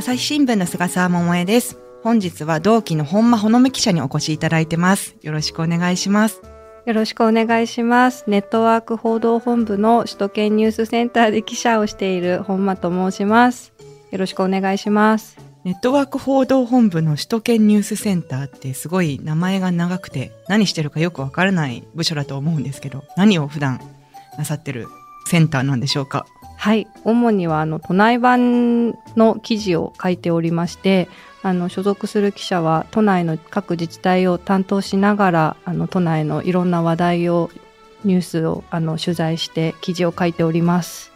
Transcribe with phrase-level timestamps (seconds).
[0.00, 1.76] 朝日新聞の菅沢桃江です。
[2.02, 5.14] 本日は同期の本間ほのめ記者にお越しいただいてます。
[5.20, 6.40] よろしくお願いします。
[6.86, 8.24] よろしくお願いします。
[8.26, 13.74] ネットワーク報道本部の首都圏ニュースセンターで記者をしている本間と申します。
[14.10, 15.36] よろしくお願いします。
[15.64, 23.82] ネットワーク報道本部の首都圏ニュースセンターってすごい名前が長くて何してるかよくわからない部署だと思うんですけど、何を普段
[24.38, 24.86] なさってる
[25.26, 26.24] センターなんでしょうか？
[26.60, 26.86] はい。
[27.04, 31.08] 主には、あの、都内版の記事を書いておりまして、
[31.42, 37.48] あの、所属する記者は、都内の各自治体を担当しながら、あの、都内のいろんな話題を、
[38.04, 41.12] ニュースを、あの、取材して記事を書いております。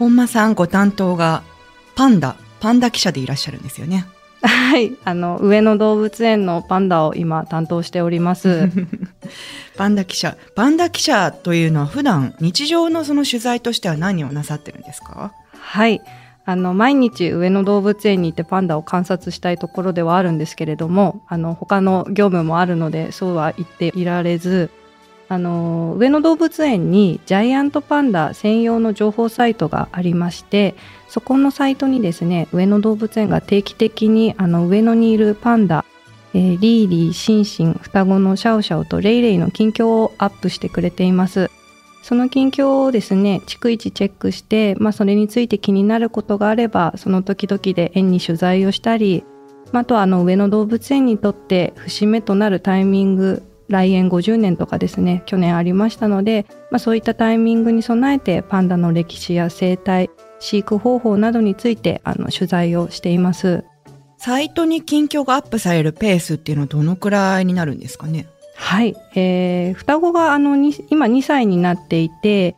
[0.00, 1.44] 本間さんご担当が
[1.94, 4.04] パンダ、パンダ記者でいらっしゃるんですよね。
[4.46, 4.96] はい。
[5.04, 8.70] あの、上野動物園のパンダを今担当しております。
[9.76, 10.36] パンダ記者。
[10.54, 15.32] パンダ記者というのは普段日常のその取材としては何をなさってるんですか？
[15.58, 16.00] はい。
[16.48, 24.70] あの、毎日上野動物園に行ってパンダを観察したいところではあるんですけれども、あの、他の業務もあるので、そうは言っていられず、
[25.28, 30.74] あの、上野動物園にジャイアントパンダ専用の情報サイトがありまして、
[31.08, 35.84] そこのサイトにですね、上野動物園が定期的にあの上野にいるパンダ、
[36.32, 41.50] リーリー、シンシン、双子のシャオシャオとレイレイの近況をアップしてくれています。
[42.02, 49.24] その近況をですね、逐一チェックして、まあそれについて気になることがあれば、その時々で園に取材をしたり、
[49.72, 63.64] ああとはあの上野動物園にとって節目となるタイミング、来園50年とかですね、去年ありましたので、まあそういったタイミングに備えてパンダの歴史や生態、飼育方法などについてあの取材をしています。
[64.18, 68.26] サイトに近況がアップされるペースっていうのはどのくらいになるんですかね？
[68.56, 72.56] はい、えー、双子があのに今2歳になっていて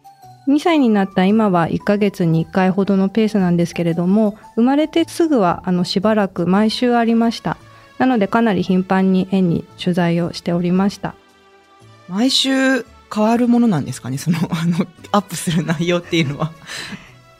[0.48, 7.58] 2歳になった今は1ヶ月に1回ほどのペースなんですけれども生まれてすぐはあのしばらく毎週ありました
[7.98, 11.14] なのでかなり頻繁に園に取材をしておりました。
[12.08, 12.84] 毎週
[13.14, 14.16] 変わるものなんですかね？
[14.18, 16.52] その、あの、アップする内容っていうのは。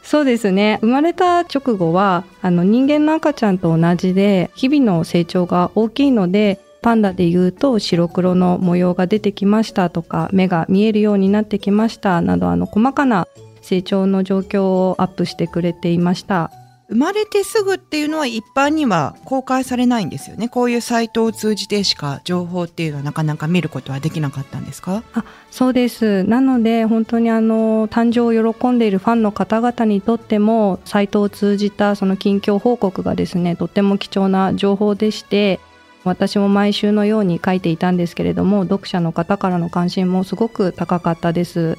[0.03, 0.79] そうですね。
[0.81, 13.27] 生まれた直後はあの人間の赤ちゃんと同じで日々の成長が大きいのでパンダで言うと白黒の模様が出てきましたとか目が見えるようになってきましたなどあの細かな
[13.61, 16.51] 成長の状況をアップしてくれていました
[16.89, 20.49] 生まれてすぐっていうのは一般には公開されないんですよね。
[20.49, 25.03] こういうサイトを通じてしか情報っていうのはなかなか見ることはできなかったんですか？
[25.13, 26.23] あそうです。
[26.23, 35.59] なので本当にあの誕生を喜んでいるファンの方々にとってもサイトを通じたその近況報告がですねとっても貴重な情報でして
[36.05, 41.77] 私も毎週のように書いていたんですけれども読者の方からの関心もすごく高かったです。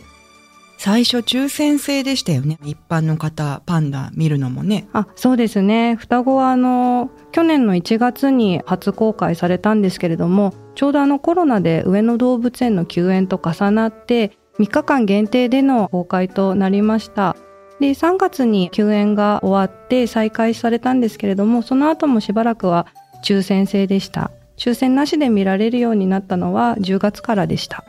[0.83, 2.59] 最初抽選制でしたよね。
[2.65, 4.89] 一般の方、パンダ見るのもね。
[4.95, 17.37] あそうですね双子はあの去年の1月に初公開されたんですけれどもちょうどあのコロナで上野動物園の休園と重なって3日間限定での公開となりました
[17.79, 22.87] で3月に休園が終わって再開されたんですけれどもその後もしばらくは
[23.23, 27.85] 抽選制でした抽選なしで見られるようになったのは10月からでした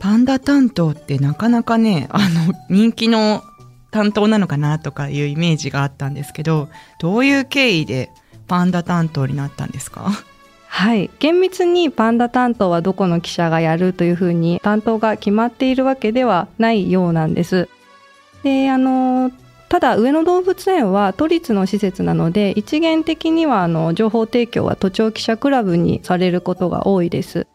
[0.00, 3.42] パンダ担当ってなかなかね、あの、人気の
[3.90, 6.68] 担当なのかなとかいうイメージがあったんですけど、
[7.00, 8.10] どういう経緯で
[8.46, 10.10] パンダ担当になったんですか？
[10.70, 17.68] はい厳密にパンダ担当はどこの記者がやるというふうに担当が決まっているわけではないようなんです。
[18.42, 19.32] であの
[19.70, 27.46] ただ上野動物園は都立の施設なので一元的にはあの情報提供は都庁記者クラブにされることが多いです。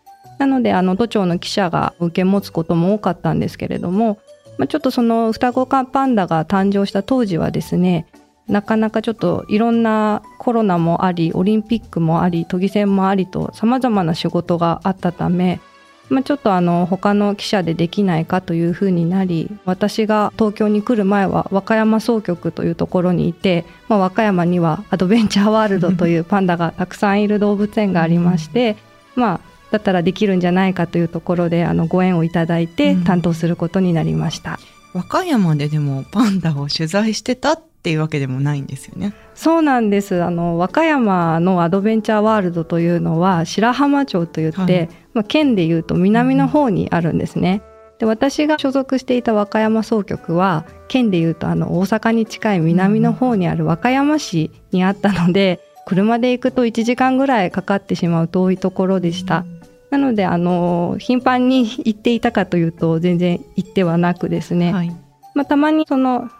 [0.44, 4.20] なのであの都庁の記者が受け持つことも多かったんですけれども、
[4.58, 8.06] まあ、ちょっとその双子かパンダが誕生した当時はですね
[8.50, 15.62] なかなかちょっといろんなコロナもありオリンピックもあり都議選もありとさまざまな仕事があったため、
[16.10, 28.76] まあ、ちょっとあの他の記者でできないかというふうになり私が東京に来る前は和歌山総局というところにいて、まあ、和歌山にはアドベンチャーワールドというパンダがたくさんいる動物園がありまして
[29.16, 34.60] まあだったらできるんじゃないかというところであのご縁をいただいて担当することになりました。
[34.94, 39.16] 和歌山ででもパンダを取材してたっていうわけでもないんですよね。
[39.34, 47.64] そうなんですあの和歌山のアドベンチャーワールドというのは白浜町といって、はいまあ、県でいうと南の方にあるんですね。
[47.98, 59.46] で私が所属していた和歌山総局は県でいうとあの大阪に近い南の方にある和歌山市にあったので、車で行くと1時間ぐらいかかってしまう遠いところでした。
[59.94, 64.90] なのであの頻繁に行っていたかというと全然行ってはなくですね、はい。
[65.36, 66.32] まあ、たまにその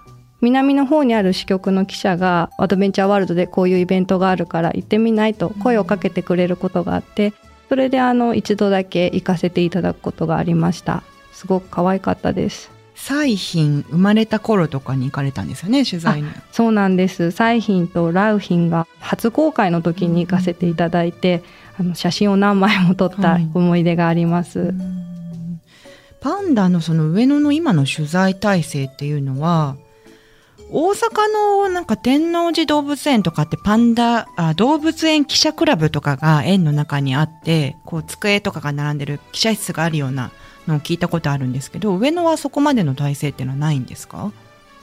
[0.42, 7.32] 南の方にある支局の記者がアドベンチャーワールドでこういうイベントがあるから行ってみないと声をかけてくれることがあって
[7.70, 11.04] それであの一度だけ行かせていただくことがありました。
[11.32, 12.72] すごく可愛かったです。
[12.96, 16.30] 彩浜生まれた頃とかに行かれたんですよね取材に。
[16.52, 17.32] そうなんです。
[17.32, 21.44] 彩浜とラウヒンが初公開の時に行かせていただいて、
[21.78, 24.74] あの写真を何枚も撮った思い出があります、はい、
[26.22, 29.76] パンダのその上野の今の取材体制っていうのは
[30.70, 40.32] 大阪のなんか天王寺動物園とかってパンダあ動物園記者クラブとかが園の中にあってこう机とかが並んでる記者室があるような
[40.68, 44.32] のを聞いたことあるんですけど上野はそこまでの体制っていうのはないんですか？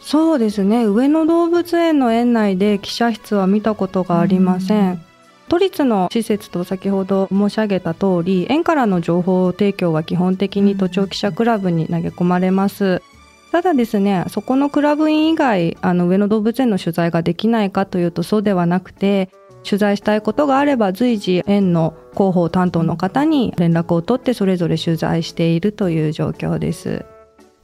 [0.03, 0.85] そうですね。
[0.85, 5.03] 上野動物園の園内で記者室は見たことがありません
[5.51, 13.03] 都立の施設と先ほど申し上げた通り園からの情報提供は基本的に都庁記者クラブに投げ込まれます。
[13.51, 19.29] ただですねそこのクラブ員以外あの上野動物園の取材ができないかというとそうではなくて
[19.65, 27.05] 取材したいことがあれば随時園の広報担当の方に連絡を取ってそれぞれ取材しているという状況です。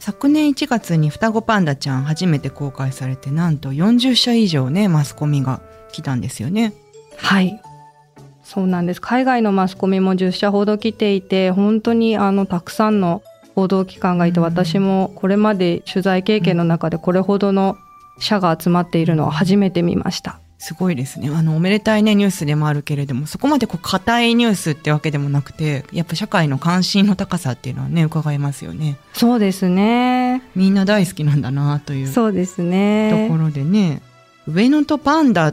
[0.01, 5.63] 昨年1月に双子パンダちゃん初めて公開されてなんと40社以上ねマスコミが
[5.93, 6.75] 来たんですよね。
[7.17, 7.63] はい
[8.47, 13.21] そうなんです海外のマスコミも10社ほど来ていて本当にあのたくさんの
[13.57, 17.77] 報道機関がいて、私もこれまで取材経験の中でこれほどの
[18.19, 21.29] 社が集まっているのは初めて見ましたすごいですね。
[21.29, 28.97] あの、おめでたいね、ニュースでもあるけれども、そこまでこう、硬いニュースってわけでもなくて、やっぱ社会の関心の高さっていうのはね、伺えますよね。
[29.13, 30.43] そうですね。
[30.55, 32.09] みんな大好きなんだなという。
[32.09, 33.29] そうですね。
[33.29, 34.01] ところでね、
[34.49, 35.53] 上野とパンダ、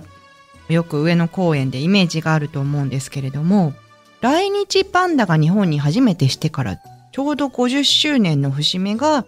[0.69, 3.73] よく上野公園でイメージがあると思うんですけれども、
[4.21, 6.79] 来日パンダが日本に初めてしてから、
[7.11, 9.25] ちょうど50周年の節目が、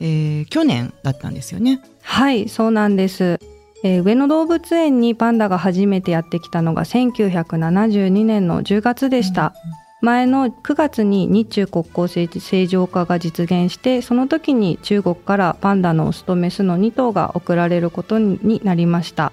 [0.00, 1.80] えー、去年だったんですよね。
[2.02, 3.38] はい、そうなんです。
[3.84, 9.54] えー、上野動物園にパンダが初めてやってきたのが1972年の10月でした。
[10.00, 19.32] 前の9月に日中国交正常化が実現してその時に中国からパンダのオスとメスの2頭が送られることになりました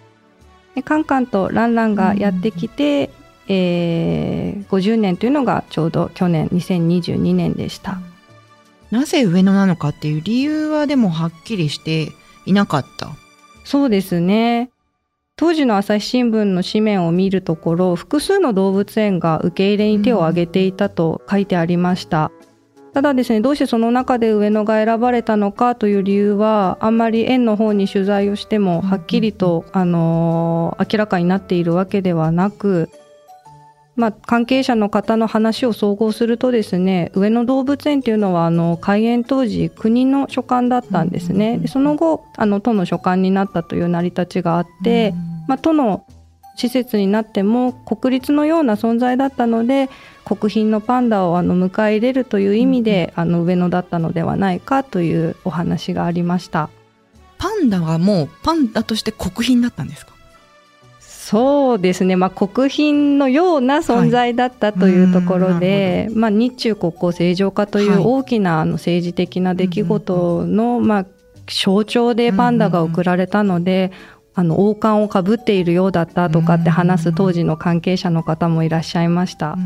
[0.75, 3.07] でカンカンとランランがやってきて、
[3.49, 7.99] うん、えー、50年というのがちょうど去年2022年でした
[8.91, 12.11] なぜ上野なのかっていう理由はでもはっきりして
[12.45, 13.09] いなかった
[13.65, 14.69] そうですね。
[15.37, 22.31] 当時の朝日新聞の紙面を見るところ、複数の動物園が受け入れに手を挙げていたと書いてありました。
[22.95, 32.89] ただですね、どうしてその中で上野が選ばれたのかという理由は、あんまり園の方に取材をしても、はっきりと、あのー、明らかになっているわけではなく、
[33.97, 41.59] まあ、関係者の方の話を総合するとですね上野動物園というのはあの開園当時国の所管だったんですね。
[41.59, 45.13] でその後あの都の所管になったという成り立ちがあって、
[45.47, 46.05] まあ、都の
[46.55, 49.89] 施設になっても国立のような存在だったので
[50.23, 56.69] 国賓のパンダをあの迎え入れるという意味で、あの上野だったのではないかというお話がありました。
[57.37, 60.13] パンダはもうパンダとして国賓だったんですか？
[61.01, 71.05] そうですね、まあ、国賓のような存在だったというところで、はい、まあ、日中国交正常化という大きなあの政治的な出来事の、まあ、
[71.47, 73.91] 象徴でパンダが贈られたので、
[74.35, 79.57] あの王冠をかぶっているようだったとかって話す当時の関係者の方もいらっしゃいました。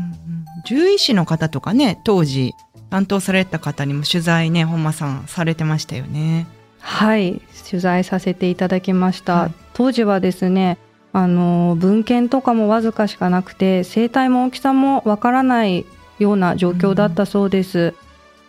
[0.64, 2.54] 獣医師の方とかね当時
[2.90, 6.46] 担当された方にも取材ね本間さんされてましたよね。
[6.80, 9.34] はい取材させていただきました。
[9.34, 10.78] はい、当時はですね
[11.12, 15.84] あの文献とかもわずかしかなくて生態も大きさもわからない
[16.18, 17.94] ような状況だったそうです、うん、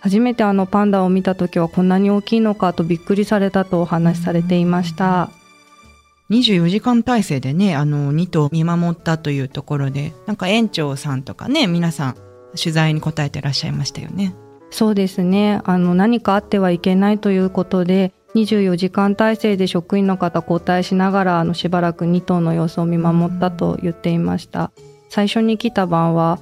[0.01, 5.40] 初めてあのパンダを見た時はこんなに大きいのかとびっくりされたとお話しされていました、うん、
[6.31, 12.15] 24時間体制でねあの2頭見守ったというところでなんか園長さんとかね皆さん
[12.57, 14.33] 取材に答えてらっしゃいましたよね。
[14.71, 15.61] そうですね。
[15.65, 24.71] あの何かあってはいけないということで24時間体制で職員の方交代しながらあのしばらく2頭の様子を見守ったと言っていました。
[25.09, 26.39] 最初に来た晩は、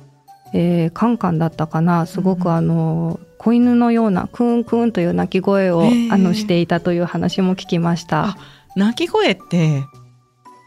[0.53, 2.05] えー、カンカンだったかな。
[2.05, 5.81] すごくあの、子犬のようなクーンクーンという鳴き声を、
[6.11, 8.37] あのしていたという話も聞きました
[8.75, 9.83] 鳴き声って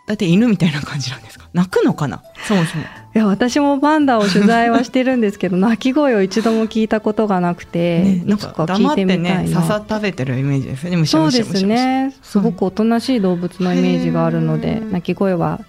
[0.09, 1.49] だって犬みたいな感じなんですか？
[1.53, 2.23] 鳴くのかな？
[2.47, 2.85] そもそも。
[3.15, 12.15] いや私もパンダを取材はしてるんですけど 鳴き声を一度も聞いたことがなくて、ね、なんか聞いてね、笹食べてるイメージですねそうですね。
[12.23, 15.61] すごくおとなしい動物のイメージがあるので、鳴き声は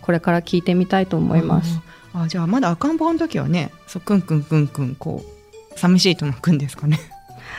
[0.00, 1.80] これから聞いてみたいと思います、
[2.12, 5.24] はい、あじゃあまだ赤ん坊の時はねそうクンクンクンクンこ
[5.74, 7.00] う寂しいと鳴くんですかね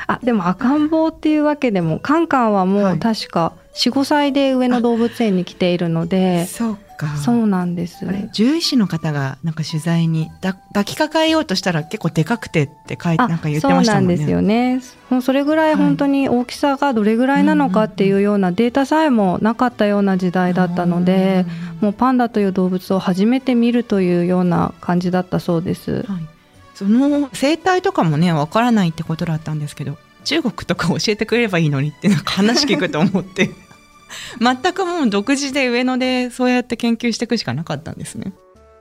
[0.07, 2.95] あでも赤ん坊っていうわけでもカンカンはもはい。
[2.95, 7.17] う確か45歳で上野動物園に来ているので、そうか。
[7.17, 8.05] そうなんです。
[8.05, 14.17] 獣医師の方がなんか取材にだ抱きかかえようとしたら結構でかくてって書いてあなんか言ってましたもんね。
[14.17, 14.81] そうなんですよね。
[15.09, 21.45] もうそれぐらい本当に大きさがどれぐらいなのかっていうようなデータさえもなかったような時代だったので、
[21.81, 26.05] もうパンダという動物を初めて見るというような感じだったそうです。
[26.07, 26.27] はい、
[26.75, 33.49] その生態とかもねわからないってことだったんですけど中国とか教えてくれればいいのにってなんか話聞くと思って
[34.39, 38.33] 全くもう独自で上野でそうやって研究していくしかなかったんですね。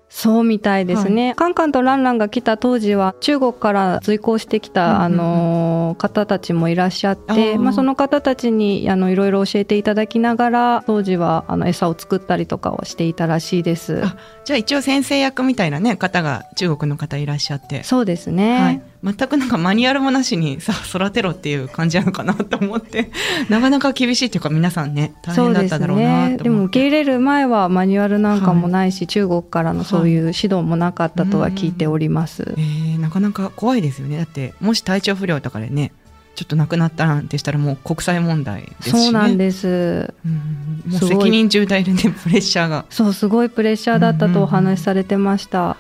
[0.09, 14.03] そうみたいですね、カンカンとランランが来た当時は中国から随行してきた、あの方たちもいらっしゃってまあ、その方たちにあのいろいろ教えていただきながら当時はあの餌を作ったりとかをしていたらしいです。
[14.05, 23.11] あじゃあ一応先生役みたいなね方が中国の方いらっしゃって、そうですね、はい、全くなんかマニュアルもなしにさ育てろっていう感じなのかなと思って。
[23.51, 26.45] なかなか厳しいっていうか皆さんね大変だっただろうなと思って。
[26.45, 34.17] でも受け入れる前はマニュアルなんかもないし、中国からのそういう指導もなかったとは聞いております、えーなかなか怖いですよね。
[34.17, 35.93] だってもし体調不良とかでね
[36.35, 39.01] ちょっと亡くなったなんてしたらもう国際問題ですしね。
[39.03, 40.15] そうなんです。
[40.25, 40.83] うん。
[40.91, 45.77] もう責任重大でねプレッシャーが、そうすごいプレッシャーだったとお話しされてました、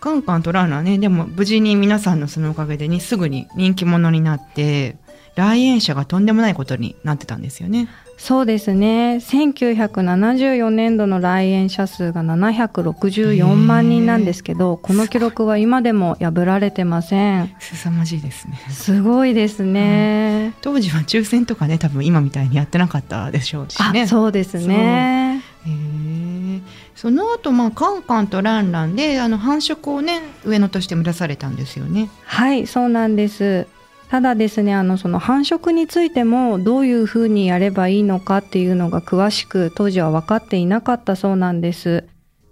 [0.00, 4.96] カンカンとランランねでも無事に皆さんのそのおかげでねすぐに人気者になって
[5.34, 7.88] 来園者がとんでもないことになってたんですよね。
[8.16, 9.18] そうですね。
[9.20, 17.54] 1974年度の来園者数が764万人なんですけどこの記録は今でも破られてません。
[17.60, 18.58] 凄まじいですね。
[18.70, 24.02] すごいですね、当時は抽選とかね多分今みたいにやってなかったでしょうしね。
[24.02, 26.60] あそうですねへ
[26.94, 32.10] その後まあカンカンとランランであの繁殖をね上野として目指されたんですよね。
[32.24, 33.66] はいそうなんです。
[34.08, 42.04] ただですねあのその繁殖についてもどういうふうにやればいいのかっていうのが詳しく当時は分かっていなかったそうなんです。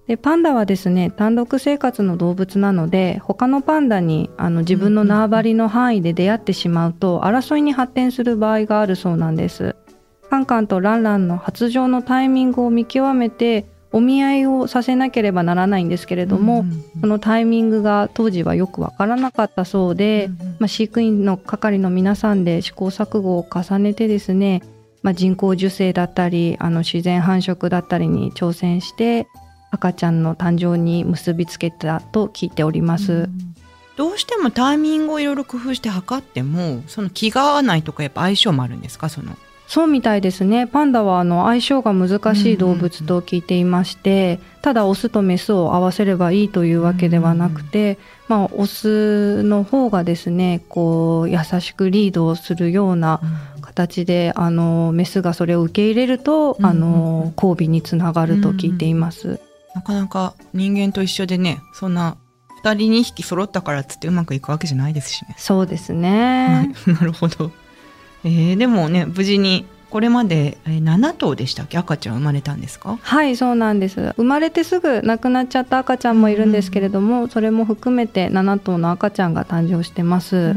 [0.07, 9.75] でパンダはですね単独生活の動物なので他のパンダにあの自分の縄張りの範囲で出会ってしまうと争いに発展する場合があるそうなんです。
[10.29, 17.01] カンカンとランランの発情のタイミングを見極めてお見合いをさせなければならないんですけれども、うんうんうん。
[17.01, 24.63] そのタイミングが当時はよくわからなかったそうで、うんうんまあ、飼育員の係の皆さんで試行錯誤を重ねてですね、
[25.03, 29.29] まあ、人工授精だったりあの自然繁殖だったりに挑戦して
[29.71, 33.13] 赤ちゃんの誕生に結びつけたと聞いております。
[33.13, 33.55] うん。
[33.97, 39.09] どうしてもタイミングをいろいろ工夫して測ってもその気が合わないとかやっぱ相性もあるんですか？
[39.09, 40.67] そのそうみたいですね。
[40.67, 53.21] パンダはあの相性が難しい動物と聞いていまして、ただオスとメスを合わせればいいというわけではなくて、まあ、オスの方がですねこう優しくリードをするような
[53.61, 59.41] 形であのメスがそれを受け入れると、うんあの交尾につながると聞いています。
[59.75, 62.17] なかなか人間と一緒でねそんな
[62.65, 65.35] 2人2匹揃ったからっつってうまくいくわけじゃないですしね。
[65.39, 67.53] そうですね、はい、 なるほど、
[68.27, 71.79] えーでもね無事にこれまでえー7頭でしたっけ？
[71.79, 72.99] 赤ちゃん生まれたんですか？
[73.01, 74.13] はいそうなんです。
[74.17, 80.57] 生まれてすぐ亡くなっちゃった赤ちゃんもいるんですけれども、それも含めて7頭の赤ちゃんが誕生してます、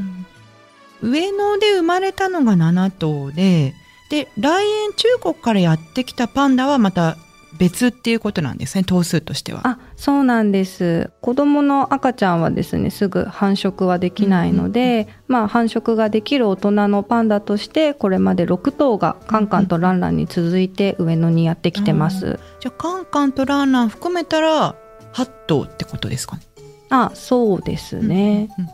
[1.01, 3.75] 上野で生まれたのが7頭で
[4.09, 7.15] で来園中国からやってきたパンダはまた
[7.57, 9.61] 別っていうことなんですね頭数としては。
[9.63, 24.75] あそうなんです子供の赤ちゃんはですねすぐ繁殖はできないので、まあ繁殖ができる大人のパンダとしてこれまで6頭がカンカンとランランに続いて上野にやってきてます、じゃあカンカンとランラン含めたら
[25.13, 26.43] 8頭ってことですかね？
[26.89, 28.67] あそうですね、うん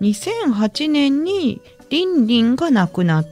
[0.00, 3.26] 2008年にリンリンが亡くなっ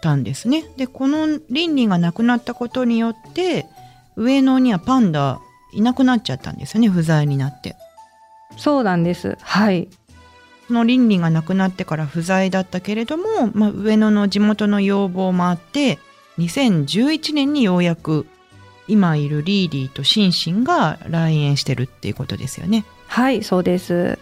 [0.00, 0.64] たんですね。
[0.76, 3.66] でこのリンリンが亡くなったことによって
[4.16, 5.40] 上野にはパンダ
[5.72, 7.76] いなくなっちゃったんですよね不在になって。
[8.56, 9.88] そうなんですはい
[10.66, 15.98] そのリンリンが亡くなってから不在だったけれども、まあ、上野の地元の要望もあって
[16.38, 18.26] 2011年にようやく
[18.88, 22.84] 今いるリーリーとシンシンが来園してるっていうことですよね。
[23.08, 24.18] はいそうです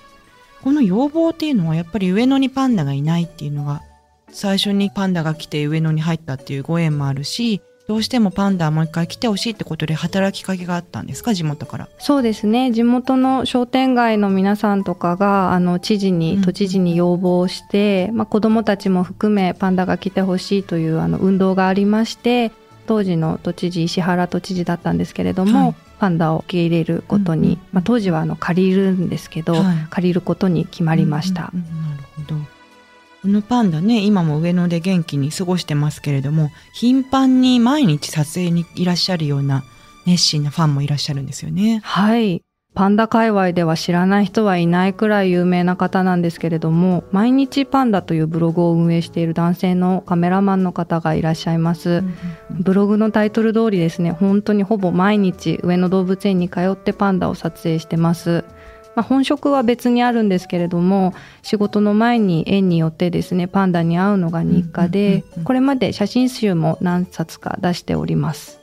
[0.62, 3.82] この要望っていうのはやっぱり上野にパンダがいないっていうのが
[4.30, 11.34] 最初にパンダが来て上野に入ったっていうご縁もあるしどうしてもパンダはもう一回来てほしいってことで働きかけがあったんですか？
[11.34, 11.88] 地元から。
[11.98, 12.72] そうですね。
[12.72, 16.18] 地元の商店街の皆さんとかがあの知事うん。
[16.18, 22.52] に都知事に要望して、まあ、子どもたちも含めパンダが来てほしいというあの運動がありまして
[22.86, 25.74] 当時の都知事石原都知事だったんですけれども、はい。
[25.98, 29.76] パンダを受け入れることに、うんうんまあ、当時はあの借りるんですけど、はい。
[29.90, 31.50] 借りることに決まりました。
[31.52, 31.93] うんうんうん
[33.24, 39.64] このパンダね今も上野で元気に過ごしてますけれども頻繁に毎日撮影にいらっしゃるような
[40.04, 41.80] 熱心なファンもいらっしゃるんですよね。
[41.82, 42.42] はい。
[42.74, 52.02] パンダ界隈では知らない人はいないくらい有名な方なんですけれども、毎日パンダというブログを運営している男性のカメラマンの方がいらっしゃいます。
[52.50, 58.44] ブログのタイトル通りですね、本当にほぼ毎日上野動物園に通ってパンダを撮影してます。
[58.94, 68.60] まあ、本職は別にあるんですけれども、仕事の前に園によってですね、パンダに会うのが日課でこれまで写真集も何冊か出しております。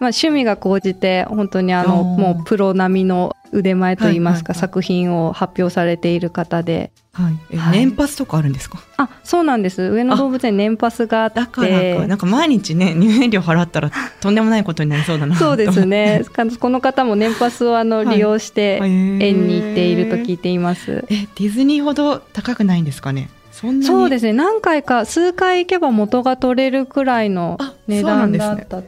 [0.00, 4.68] まあ、趣味が高じて、本当にあの、もうプロ並みの腕前といいますか、はいはいはい。
[4.68, 7.78] 作品を発表されている方で、はい、えはい。
[7.78, 8.78] 年パスとかあるんですか？
[8.96, 9.82] あ、そうなんです。
[9.82, 13.90] 上野動物園年パスがあって、だからかなんか毎日ね入園料払ったら
[14.20, 16.22] とんでもないことになりそうだなそうですね。
[16.60, 21.04] この方も年パスをあの、はい利用して 園に行っていると聞いています。
[21.10, 23.28] えディズニーほど高くないんですかね？
[23.52, 24.32] そそうですね。
[24.32, 28.82] 何回か、数回行けば元が取れるくらいのあ値段だった。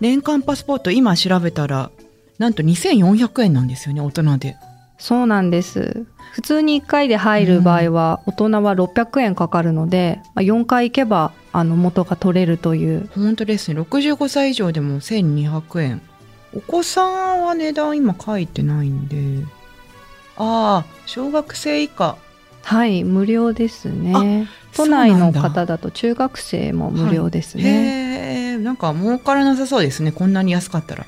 [0.00, 1.90] 年間パスポート今調べたら
[2.38, 4.56] なんと2400円なんですよね大人で。
[4.98, 6.06] そうなんです。
[6.32, 13.10] 普通に1回で入る場合は、大人は600円かかるので、まあ、4回行けば、あの、元が取れるという。
[13.14, 13.80] 本当ですね。
[13.80, 16.02] 65歳以上でも1200円。
[16.54, 17.02] お子さ
[17.36, 19.44] んは値段今書いてないんで。
[20.36, 22.16] ああ小学生以下。
[22.62, 24.48] はい、無料ですね。
[24.74, 27.62] 都内の方だと中学生も無料ですね。
[27.64, 30.12] へえなんか儲からなさそうですね。
[30.12, 31.06] こんなに安かったら。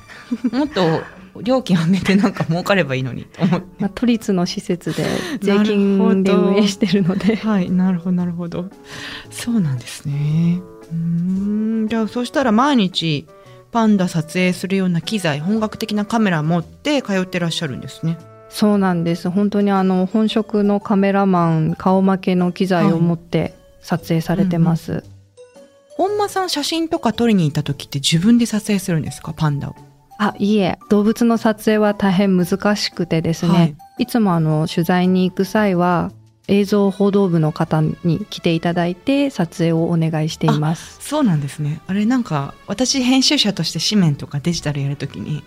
[0.51, 1.01] もっと
[1.41, 3.23] 料金上げてなんか儲かればいいのに。
[3.25, 5.05] と思ってまあ、都立の施設で
[5.41, 7.35] 税金でど運営してるので。
[7.35, 8.69] はいなるほどなるほど。
[9.31, 10.61] そうなんですね。
[10.91, 11.87] うーん。
[11.89, 13.27] じゃあそしたら毎日
[13.71, 18.17] パンダ撮影するような機材本格的なカメラ持って通ってらっしゃるんですね。
[18.49, 19.29] そうなんです。
[19.29, 25.03] 本当にあの、本職のカメラマン、顔負けの機材を持って撮影されてます。
[25.97, 29.33] 本間さん写真とか撮りに行った時って自分で撮影するんですか？
[29.35, 29.75] パンダを
[30.17, 33.75] あ、いいえ、動物の撮影は大変難しくてですね、はい。
[33.99, 36.11] い、つもあの、取材に行く際は、
[36.47, 40.97] 映像報道部の方に来ていただいて撮影をお願いしています。
[41.01, 41.81] そうなんですね。
[41.87, 45.43] あれなんか私編集者として紙面とかデジタルやるときに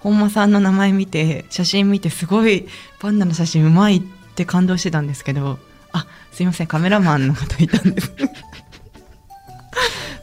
[0.00, 2.68] 本間さんの名前見て写真見てすごい
[3.00, 4.02] パンダの写真うまいっ
[4.34, 5.58] て感動してたんですけど
[5.92, 8.12] あすいませんカメラマンの方いたんです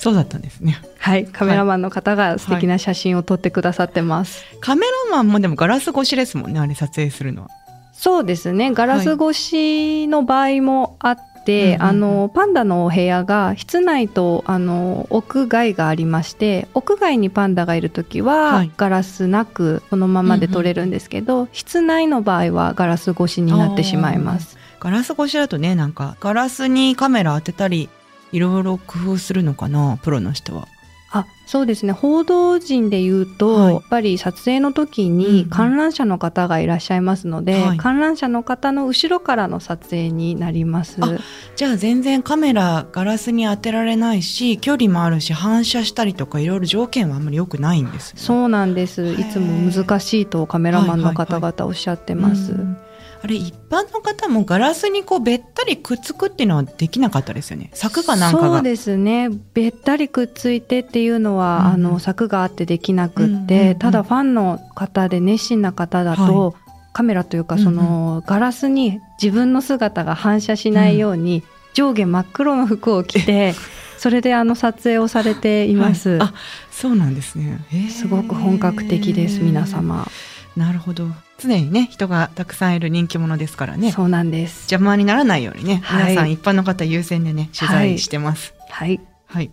[0.06, 0.80] そうだったんですね。
[1.00, 4.46] はい、カメラマンの方が素敵な写真を撮ってくださってます。
[4.60, 7.50] カメラマンもでもガラス越しですもんねあれ撮影するのは。
[7.92, 8.72] そうですね。
[8.72, 11.82] ガラス越しの場合もあって、うんうんうん。
[11.82, 18.72] あの、パンダのお部屋が室内と、あの、屋外がありまして、屋外にパンダがいるときは、はい。
[18.78, 24.56] ガラスなく、そのままで撮れるんですけど、室内の場合はガラス越しになってしまいます。
[24.86, 27.90] ガラス越しだとねなんかガラスにカメラ当てたり
[28.36, 30.68] いろいろ工夫するのかなプロの人は
[31.12, 31.94] あ、そうですね。
[31.94, 40.98] 報道陣で言うと、はいやっぱり撮影の時うんうんに観覧車の方がいらっしゃいますので、はい観覧車の方の後ろからの撮影になります。
[41.00, 41.18] あ
[41.56, 49.14] じゃあ全然カメラガラスに当てられないし距離もあるし反射したりとかいろいろ条件はあんまり良くないんですねそうなんです。
[49.14, 52.52] いつも難しいとカメラマンの方々おっしゃってます。
[52.52, 52.78] うん
[53.26, 57.72] あれ一般の方もガラスにこうべったりくっつくっていうのはできなかったですよね。
[57.74, 58.48] 柵かなんかが。
[58.58, 59.30] そうですね。
[59.56, 61.66] べったりくっついてっていうのは、うん。
[61.74, 66.56] あの柵があってできなくって、うんうんうんただファンの方で熱心な方だと、
[66.94, 73.56] カメラというかその、ガラスに自分の姿が反射しないように、上下真っ黒の服を着て、
[73.98, 76.10] それであの撮影をされています。
[76.10, 76.34] は いあ
[76.70, 77.60] そうなんですね。
[77.90, 80.08] すごく本格的です、皆様。
[80.56, 84.72] なるほど常にね人がたくさんいる人気者ですからねそうなんです。
[84.72, 89.00] 邪魔にならないようにね、はい皆さん一般の方優先でね取材してますはい。
[89.28, 89.52] はい。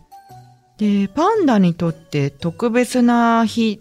[0.78, 3.78] で、パンダにとって特別な日、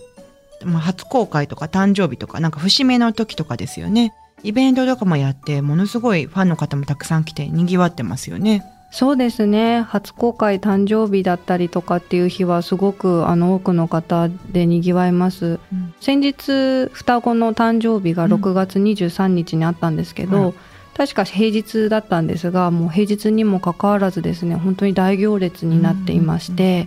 [0.64, 4.14] まあ、初公開とか誕生日とか、なんか節目の時とかですよね。
[4.44, 8.64] イベントとかもやって、ものすごいファンの方もたくさん来て賑わってますよね。
[8.92, 9.82] そうですね。
[9.82, 15.60] 初公開誕生日だったりとかっていう日はすごくあの多くの方でにぎわいます。
[15.72, 15.94] うん。
[16.02, 18.34] 先日双子の誕生日がうん。
[18.34, 20.54] 6月23日にあったんですけど、はい。
[20.94, 26.86] 確か平日だったんですがもう平日にもかかわらずですね本当に大行列になっていまして、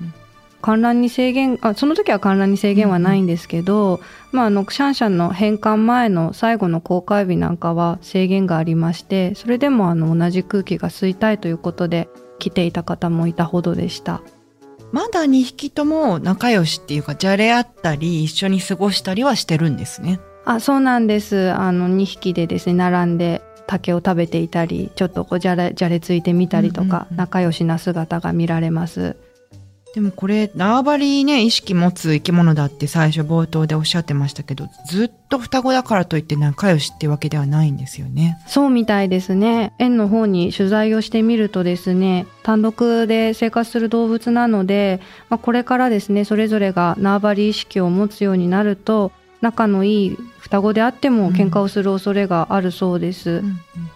[0.64, 4.00] 観覧に制限あその時は観覧に制限はないんですけど、
[4.32, 14.22] まあ、あのシャンシャンの返還前の最後の公開日なんかは制限がありましてそれでもあの同じ空気が吸いたいということで来ていた方もいたほどでした
[14.90, 20.20] まだ2匹とも仲良しっていうか、じゃれ合ったり、一緒に過ごしたりはしてるんですね。
[20.44, 29.16] あそうなんですあの2匹でですね並んで竹を食べていたりちょっとこうじゃれじゃれついてみたりとか、うんうんうん仲良しな姿が見られます。
[29.94, 38.38] でもこれ縄張りね意識持つ生き物だって最初冒頭でおっしゃってましたけどずっと双子だからといって仲良しってわけではないんですよね。
[38.46, 39.72] そうみたいですね。
[39.78, 49.12] 園の方に取材をしてみるとですね、単独で生活する動物なので、まあ、これからですね、それぞれが縄張り意識を持つようになると、
[49.44, 53.42] 仲のいい双子であっても喧嘩をする恐れがあるそうです。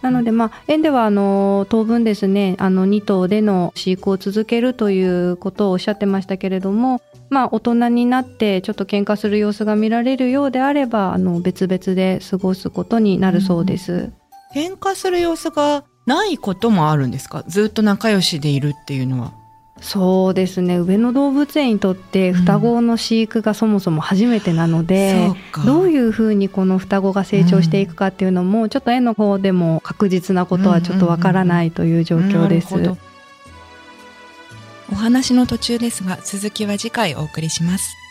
[0.03, 14.13] なので、まあ、園では、あの、当分ですね、あの、2頭での飼育を続けるということをおっしゃってましたけれども、まあ、大人になってちょっと喧嘩する様子が見られるようであれば、あの、別々で過ごすことになるそうです。
[14.55, 17.45] 喧嘩する様子がないこともあるんですか？
[17.49, 19.33] ずっと仲良しでいるっていうのは。
[19.81, 20.79] そうですね。
[20.79, 25.63] 上野動物園にとって双子の飼育がそもそも初めてなので、そうか。
[25.65, 32.75] どういうふうにこの双子が成長していくかっていうのも、ちょっと園の方でも確実なことはちょっとわからないという状況です。
[32.77, 33.09] なるほど
[34.91, 38.08] お話の途中ですが続きは次回お送りします。